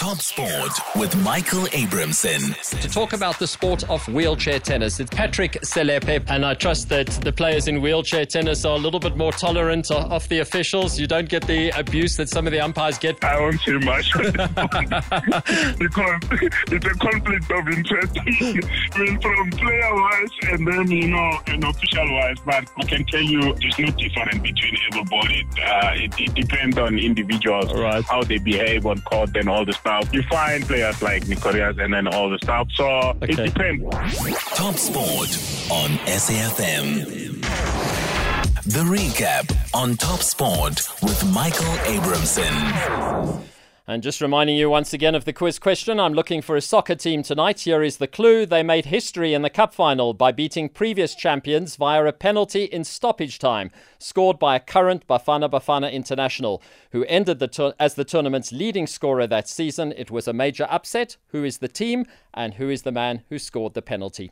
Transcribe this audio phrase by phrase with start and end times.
[0.00, 2.54] Top Sport with Michael Abrahamson.
[2.80, 7.08] To talk about the sport of wheelchair tennis, it's Patrick Selepe, and I trust that
[7.08, 10.98] the players in wheelchair tennis are a little bit more tolerant of the officials.
[10.98, 13.22] You don't get the abuse that some of the umpires get.
[13.22, 14.40] I won't say much because
[16.72, 18.18] it's a conflict of interest
[18.94, 22.36] I mean, from player wise and then, you know, and official wise.
[22.46, 25.46] But I can tell you there's no difference between everybody.
[25.62, 28.02] Uh, it, it depends on individuals, Right.
[28.04, 29.90] how they behave on court and all the stuff.
[30.12, 32.68] You find players like Nicorias and then all the stuff.
[32.74, 33.84] So it depends.
[34.54, 35.30] Top Sport
[35.70, 37.40] on SAFM.
[38.64, 42.54] The recap on Top Sport with Michael Abrahamson.
[43.90, 46.94] And just reminding you once again of the quiz question, I'm looking for a soccer
[46.94, 47.58] team tonight.
[47.58, 48.46] Here is the clue.
[48.46, 52.84] They made history in the cup final by beating previous champions via a penalty in
[52.84, 56.62] stoppage time, scored by a current Bafana Bafana international,
[56.92, 59.92] who ended the as the tournament's leading scorer that season.
[59.96, 61.16] It was a major upset.
[61.30, 64.30] Who is the team and who is the man who scored the penalty?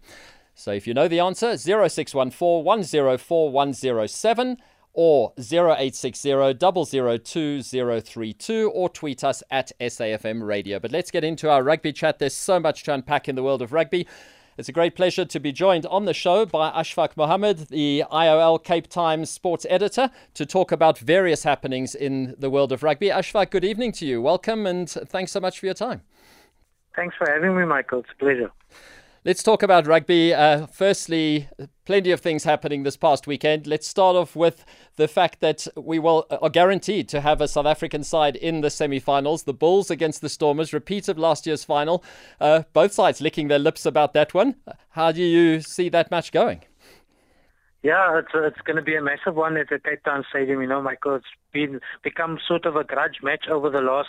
[0.54, 4.56] So if you know the answer, 0614 104 107
[5.00, 10.80] or 0860 002 032 or tweet us at SAFM Radio.
[10.80, 12.18] But let's get into our rugby chat.
[12.18, 14.08] There's so much to unpack in the world of rugby.
[14.56, 18.64] It's a great pleasure to be joined on the show by Ashfak Mohamed, the IOL
[18.64, 23.06] Cape Times sports editor, to talk about various happenings in the world of rugby.
[23.08, 24.20] Ashfak, good evening to you.
[24.20, 26.02] Welcome and thanks so much for your time.
[26.96, 28.00] Thanks for having me, Michael.
[28.00, 28.50] It's a pleasure.
[29.28, 30.32] Let's talk about rugby.
[30.32, 31.50] Uh, firstly,
[31.84, 33.66] plenty of things happening this past weekend.
[33.66, 34.64] Let's start off with
[34.96, 38.70] the fact that we will are guaranteed to have a South African side in the
[38.70, 39.42] semi-finals.
[39.42, 42.02] The Bulls against the Stormers, repeat of last year's final.
[42.40, 44.54] Uh, both sides licking their lips about that one.
[44.92, 46.62] How do you see that match going?
[47.82, 50.60] Yeah, it's it's going to be a massive one at the Cape Town Stadium.
[50.60, 54.08] You know, Michael, it's been become sort of a grudge match over the last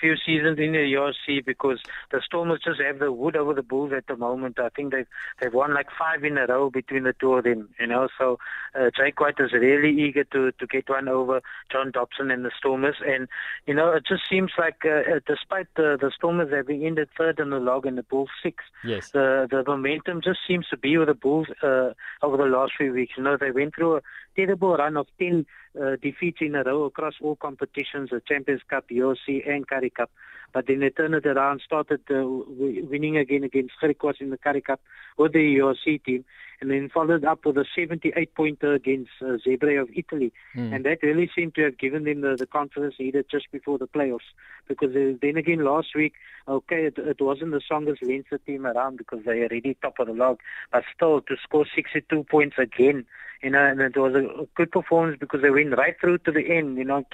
[0.00, 3.92] few seasons in the URC because the Stormers just have the wood over the Bulls
[3.94, 4.58] at the moment.
[4.58, 5.06] I think they've
[5.38, 7.68] they've won like five in a row between the two of them.
[7.78, 8.38] You know, so
[8.74, 12.50] uh, Jake White is really eager to to get one over John Dobson and the
[12.56, 12.96] Stormers.
[13.06, 13.28] And
[13.66, 17.38] you know, it just seems like uh, uh, despite the the Stormers having ended third
[17.38, 19.10] in the log and the Bulls sixth, Yes.
[19.10, 21.90] the the momentum just seems to be with the Bulls uh,
[22.22, 23.09] over the last few weeks.
[23.16, 24.00] You know, they went through a
[24.36, 25.46] terrible run of 10
[25.80, 30.10] uh, defeats in a row across all competitions, the Champions Cup, URC, and Currie Cup.
[30.52, 34.38] But then they turned it around, started uh, w- winning again against Griquas in the
[34.38, 34.80] Currie Cup
[35.16, 36.24] with the URC team,
[36.60, 40.32] and then followed up with a 78-pointer against uh, Zebre of Italy.
[40.72, 43.86] And that really seemed to have given them the, the confidence needed just before the
[43.86, 44.28] playoffs.
[44.68, 46.14] Because uh, then again, last week,
[46.48, 50.06] okay, it, it wasn't the strongest Leinster team around because they are already top of
[50.06, 50.38] the log,
[50.72, 53.06] but still to score 62 points again,
[53.42, 56.50] you know, and it was a, good performance because they went right through to the
[56.50, 57.04] end, you know,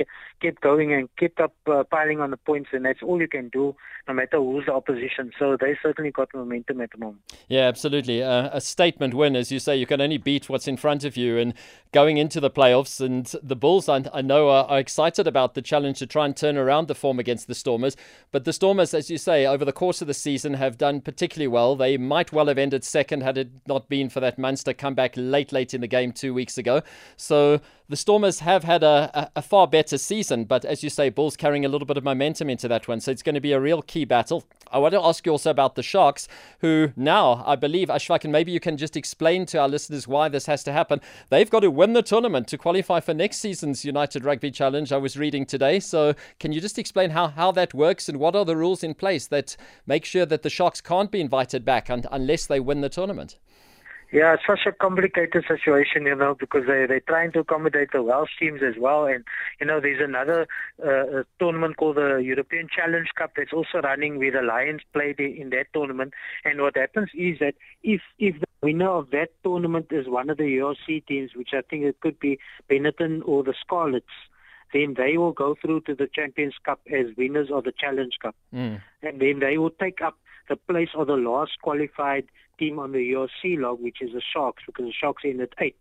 [0.41, 3.49] kept going and kept up uh, piling on the points, and that's all you can
[3.49, 3.75] do,
[4.09, 5.31] no matter who's the opposition.
[5.39, 7.23] So they certainly got momentum at the moment.
[7.49, 8.23] Yeah, absolutely.
[8.23, 11.17] Uh, a statement win, as you say, you can only beat what's in front of
[11.17, 11.39] you.
[11.39, 11.55] And
[11.93, 15.63] going into the playoffs, and the Bulls, I, I know, are, are excited about the
[15.63, 17.97] challenge to try and turn around the form against the Stormers.
[18.33, 21.49] But the Stormers, as you say, over the course of the season have done particularly
[21.49, 21.77] well.
[21.77, 25.53] They might well have ended second had it not been for that Munster comeback late,
[25.53, 26.83] late in the game two weeks ago.
[27.17, 30.45] So the Stormers have had a, a, a far better season.
[30.45, 33.01] But as you say, Bulls carrying a little bit of momentum into that one.
[33.01, 34.45] So it's going to be a real key battle.
[34.73, 36.27] I want to ask you also about the Sharks,
[36.61, 40.29] who now, I believe, Ashfak, and maybe you can just explain to our listeners why
[40.29, 41.01] this has to happen.
[41.31, 44.97] They've got to win the tournament to qualify for next season's United Rugby Challenge, I
[44.97, 45.79] was reading today.
[45.79, 48.95] So can you just explain how, how that works and what are the rules in
[48.95, 49.57] place that
[49.87, 53.39] make sure that the Sharks can't be invited back un- unless they win the tournament?
[54.13, 58.03] Yeah, it's such a complicated situation, you know, because they they're trying to accommodate the
[58.03, 59.25] Welsh teams as well, and
[59.61, 60.47] you know, there's another
[60.83, 65.51] uh, tournament called the European Challenge Cup that's also running where the Lions played in
[65.51, 66.15] that tournament.
[66.45, 70.37] And what happens is that if if the winner of that tournament is one of
[70.37, 72.39] the URC teams, which I think it could be
[72.71, 74.07] Benetton or the Scarlets,
[74.73, 78.37] then they will go through to the Champions Cup as winners of the Challenge Cup.
[79.03, 80.17] And then they will take up
[80.49, 82.27] the place of the last qualified
[82.59, 85.77] team on the URC log, which is the Sharks, because the Sharks ended eighth.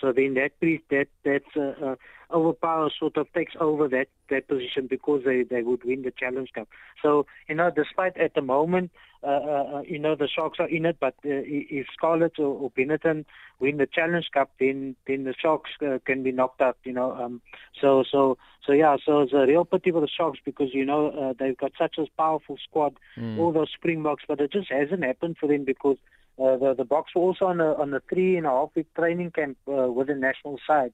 [0.00, 0.52] So then that
[0.90, 1.96] that that's uh, uh,
[2.34, 6.50] overpower sort of takes over that that position because they they would win the Challenge
[6.54, 6.68] Cup.
[7.02, 8.90] So you know, despite at the moment,
[9.22, 12.46] uh, uh, uh, you know the Sharks are in it, but uh, if Scarlets or,
[12.46, 13.24] or Benetton
[13.60, 16.76] win the Challenge Cup, then then the Sharks uh, can be knocked out.
[16.84, 17.40] You know, um,
[17.80, 18.36] so so
[18.66, 21.56] so yeah, so it's a real pity for the Sharks because you know uh, they've
[21.56, 22.94] got such a powerful squad,
[23.38, 25.96] all those Springboks, but it just hasn't happened for them because
[26.38, 28.92] uh, the the Boks were also on a on a three and a half week
[28.94, 30.92] training camp uh, with the national side,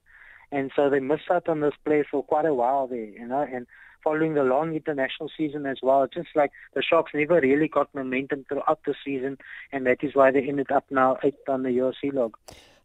[0.51, 3.41] and so they missed out on this place for quite a while there, you know.
[3.41, 3.67] And
[4.03, 6.07] following the long international season as well.
[6.11, 9.37] Just like the Sharks never really got momentum throughout the season,
[9.71, 12.35] and that is why they ended up now eighth on the URC log.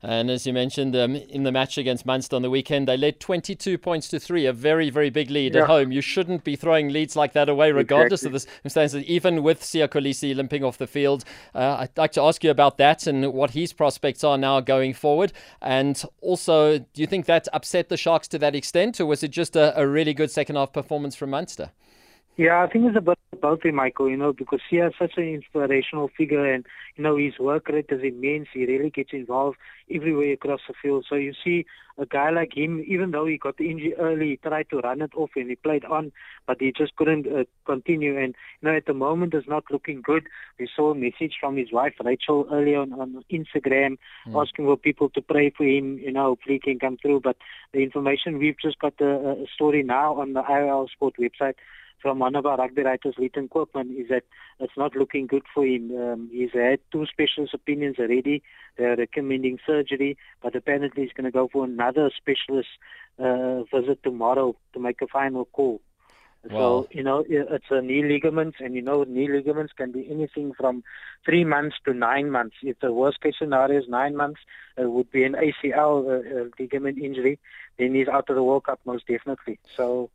[0.02, 3.18] And as you mentioned, um, in the match against Munster on the weekend, they led
[3.18, 5.62] 22 points to three, a very, very big lead yeah.
[5.62, 5.90] at home.
[5.90, 8.28] You shouldn't be throwing leads like that away, regardless exactly.
[8.28, 11.24] of the circumstances, even with Siya Kolisi limping off the field.
[11.54, 14.92] Uh, I'd like to ask you about that and what his prospects are now going
[14.92, 15.32] forward.
[15.62, 19.30] And also, do you think that upset the Sharks to that extent, or was it
[19.30, 21.70] just a, a really good second half performance from Munster?
[22.36, 25.24] Yeah, I think it's about both way, Michael, you know, because he has such an
[25.24, 26.66] inspirational figure and,
[26.96, 28.48] you know, his work rate is immense.
[28.52, 29.56] He really gets involved
[29.90, 31.06] everywhere across the field.
[31.08, 31.64] So you see
[31.98, 35.00] a guy like him, even though he got the injury early, he tried to run
[35.00, 36.12] it off and he played on,
[36.46, 38.18] but he just couldn't uh, continue.
[38.18, 40.26] And, you know, at the moment it's not looking good.
[40.58, 43.96] We saw a message from his wife, Rachel, earlier on, on Instagram
[44.28, 44.42] mm.
[44.42, 47.20] asking for people to pray for him, you know, hopefully he can come through.
[47.20, 47.36] But
[47.72, 51.54] the information, we've just got a, a story now on the IOL Sport website
[52.06, 54.22] from one of our rugby writers, Leighton Koopman, is that
[54.60, 55.90] it's not looking good for him.
[56.00, 58.44] Um, he's had two specialist opinions already.
[58.78, 62.68] They're recommending surgery, but apparently he's going to go for another specialist
[63.18, 65.80] uh, visit tomorrow to make a final call.
[66.44, 66.58] Wow.
[66.84, 70.52] So, you know, it's a knee ligaments, and you know, knee ligaments can be anything
[70.52, 70.84] from
[71.24, 72.54] three months to nine months.
[72.62, 74.42] If the worst case scenario is nine months,
[74.76, 77.40] it would be an ACL uh, uh, ligament injury.
[77.80, 79.58] Then he's out of the World Cup most definitely.
[79.76, 80.10] So,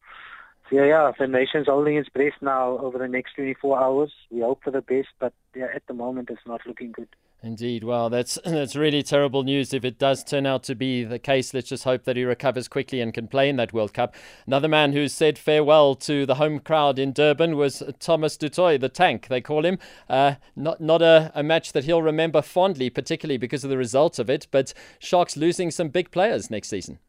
[0.71, 1.12] yeah, yeah.
[1.18, 4.13] The nation's holding its breath now over the next 24 hours.
[4.29, 7.09] We hope for the best, but yeah, at the moment it's not looking good.
[7.44, 7.83] Indeed.
[7.83, 9.73] Well, that's that's really terrible news.
[9.73, 12.68] If it does turn out to be the case, let's just hope that he recovers
[12.68, 14.15] quickly and can play in that World Cup.
[14.45, 18.79] Another man who said farewell to the home crowd in Durban was Thomas du Toit,
[18.79, 19.79] the tank they call him.
[20.07, 24.19] Uh, not not a, a match that he'll remember fondly, particularly because of the results
[24.19, 24.47] of it.
[24.51, 27.00] But Sharks losing some big players next season.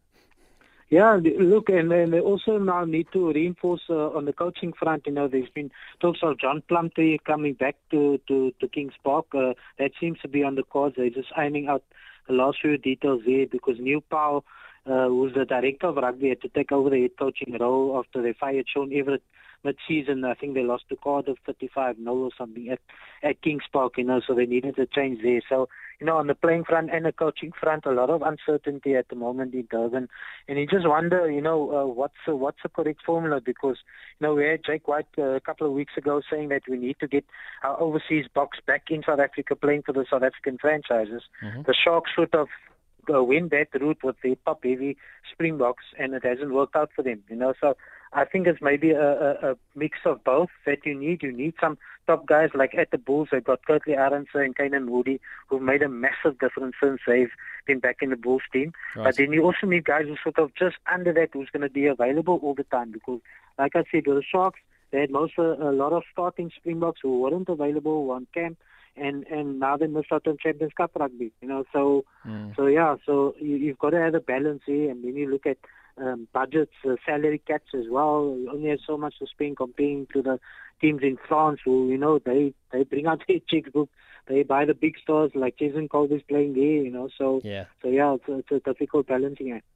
[0.92, 5.06] Yeah, look, and, and they also now need to reinforce uh, on the coaching front.
[5.06, 9.24] You know, there's been talks of John Plumtree coming back to, to, to Kings Park.
[9.32, 10.96] Uh, that seems to be on the cards.
[10.98, 11.82] They're just ironing out
[12.28, 14.44] the last few details there because Neil Powell,
[14.84, 18.20] uh, who's the director of rugby, had to take over the head coaching role after
[18.20, 19.22] they fired Sean Everitt
[19.64, 20.24] mid-season.
[20.24, 22.80] I think they lost to Cardiff 35 0 or something at,
[23.22, 25.40] at Kings Park, you know, so they needed a change there.
[25.48, 25.68] So,
[26.00, 29.08] you know, on the playing front and the coaching front, a lot of uncertainty at
[29.08, 30.08] the moment in Durban.
[30.48, 33.40] And you just wonder, you know, uh, what's the, what's the correct formula?
[33.44, 33.78] Because,
[34.18, 36.76] you know, we had Jake White uh, a couple of weeks ago saying that we
[36.76, 37.24] need to get
[37.62, 41.22] our overseas Boks back in South Africa playing for the South African franchises.
[41.44, 41.62] Mm-hmm.
[41.66, 42.71] The Sharks should have uh,
[43.08, 44.96] went that route with the top heavy
[45.32, 47.22] Springboks, and it hasn't worked out for them.
[47.28, 47.76] You know, so
[48.12, 51.22] I think it's maybe a, a, a mix of both that you need.
[51.22, 53.28] You need some top guys like at the Bulls.
[53.32, 57.30] They've got Kurt-Lee Arendse and Canan Moodie who've made a massive difference since they've
[57.66, 58.72] been back in the Bulls team.
[58.96, 59.04] Right.
[59.04, 61.70] But then you also need guys who sort of just under that who's going to
[61.70, 63.20] be available all the time because,
[63.58, 64.60] like I said, with the Sharks,
[64.90, 68.58] they had most of, a lot of starting Springboks who weren't available on camp
[68.96, 71.32] and and now they missed out on Champions Cup rugby.
[71.40, 72.54] You know, so mm.
[72.56, 75.46] so yeah, so you, you've got to have a balance here, and then you look
[75.46, 75.58] at
[75.98, 78.36] um, budgets, uh, salary caps as well.
[78.38, 80.40] You only have so much to spend comparing to the
[80.80, 83.88] teams in France who, you know, they, they bring out their checkbook.
[84.26, 87.08] They buy the big stars like Cheslin Kolbe's playing there, you know.
[87.18, 89.66] So, yeah, so yeah it's, it's a difficult balancing act.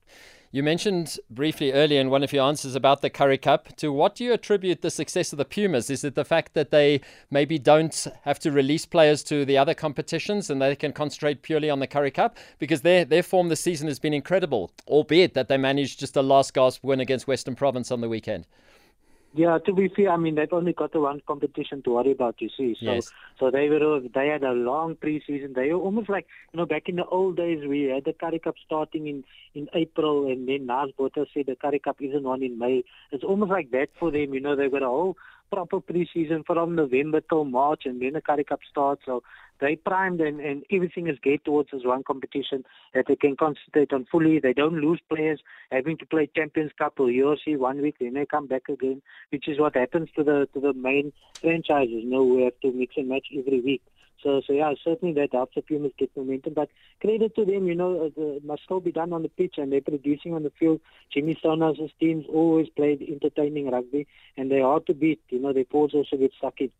[0.56, 3.76] You mentioned briefly earlier in one of your answers about the Currie Cup.
[3.76, 5.90] To what do you attribute the success of the Pumas?
[5.90, 9.74] Is it the fact that they maybe don't have to release players to the other
[9.74, 12.38] competitions and they can concentrate purely on the Currie Cup?
[12.58, 16.22] Because their, their form this season has been incredible, albeit that they managed just a
[16.22, 18.46] last gasp win against Western Province on the weekend.
[19.36, 22.36] Yeah, to be fair, I mean they've only got the one competition to worry about.
[22.40, 23.12] You see, so yes.
[23.38, 25.54] so they were they had a long preseason.
[25.54, 28.38] They were almost like you know back in the old days we had the Currie
[28.38, 29.24] Cup starting in
[29.54, 32.82] in April, and then Naas Botha said the Currie Cup isn't on in May.
[33.12, 34.32] It's almost like that for them.
[34.32, 35.18] You know, they've got a whole
[35.50, 39.02] proper preseason from November till March, and then the Currie Cup starts.
[39.04, 39.22] So
[39.60, 43.92] they primed and, and everything is geared towards this one competition that they can concentrate
[43.92, 44.38] on fully.
[44.38, 48.26] They don't lose players having to play Champions Cup or URC one week, then they
[48.26, 52.02] come back again, which is what happens to the to the main franchises.
[52.04, 53.82] You know, we have to mix and match every week.
[54.22, 56.54] So, so yeah, certainly that helps the Pumas get momentum.
[56.54, 56.68] But
[57.00, 59.80] credit to them, you know, it must still be done on the pitch, and they're
[59.80, 60.80] producing on the field.
[61.12, 64.06] Jimmy Stonehouse' teams always played entertaining rugby,
[64.36, 65.20] and they're to beat.
[65.28, 66.70] You know, their forwards also get stuck in.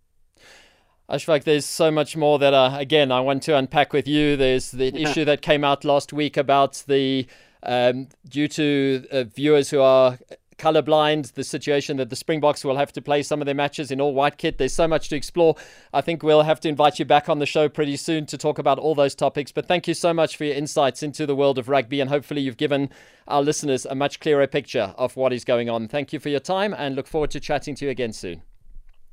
[1.09, 4.37] Ashfak, there's so much more that, uh, again, I want to unpack with you.
[4.37, 7.27] There's the issue that came out last week about the,
[7.63, 10.19] um, due to uh, viewers who are
[10.59, 14.01] colorblind, the situation that the Springboks will have to play some of their matches in
[14.01, 14.59] all white kit.
[14.59, 15.57] There's so much to explore.
[15.93, 18.59] I think we'll have to invite you back on the show pretty soon to talk
[18.59, 19.53] about all those topics.
[19.53, 22.41] But thank you so much for your insights into the world of rugby, and hopefully,
[22.41, 22.91] you've given
[23.29, 25.89] our listeners a much clearer picture of what is going on.
[25.89, 28.43] Thank you for your time and look forward to chatting to you again soon.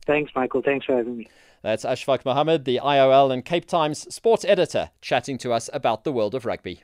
[0.06, 0.62] Thanks, Michael.
[0.62, 1.28] Thanks for having me.
[1.62, 6.12] That's Ashfak Mohamed, the IOL and Cape Times sports editor, chatting to us about the
[6.12, 6.84] world of rugby.